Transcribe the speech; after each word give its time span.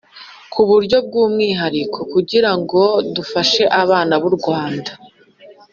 ku 0.53 0.61
buryo 0.69 0.97
bw’umwihariko 1.05 1.99
kugira 2.13 2.51
ngo 2.59 2.81
dufashe 3.15 3.63
abana 3.83 4.13
b’u 4.21 4.31
rwanda 4.37 4.91